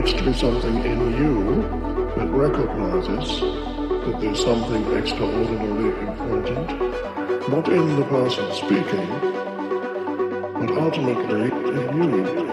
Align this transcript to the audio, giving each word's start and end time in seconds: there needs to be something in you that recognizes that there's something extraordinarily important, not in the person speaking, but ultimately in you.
there 0.00 0.08
needs 0.08 0.22
to 0.22 0.30
be 0.30 0.32
something 0.32 0.84
in 0.84 1.14
you 1.16 1.62
that 2.16 2.28
recognizes 2.30 3.40
that 3.40 4.18
there's 4.20 4.42
something 4.42 4.82
extraordinarily 4.96 5.90
important, 6.08 6.68
not 7.48 7.68
in 7.68 7.96
the 7.96 8.04
person 8.06 8.50
speaking, 8.54 9.08
but 10.54 10.70
ultimately 10.78 11.50
in 11.50 12.02
you. 12.02 12.49